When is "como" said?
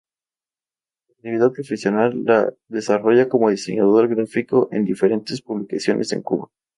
3.29-3.51